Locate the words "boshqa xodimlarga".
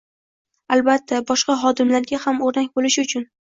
1.33-2.21